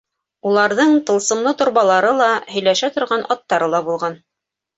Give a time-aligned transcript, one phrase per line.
[0.51, 4.19] Уларҙың тылсымлы торбалары ла, һөйләшә торған аттары ла булған.